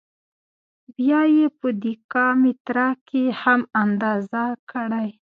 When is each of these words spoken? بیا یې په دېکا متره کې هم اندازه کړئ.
بیا 0.95 1.21
یې 1.35 1.45
په 1.59 1.67
دېکا 1.83 2.27
متره 2.41 2.87
کې 3.07 3.23
هم 3.41 3.61
اندازه 3.83 4.43
کړئ. 4.69 5.09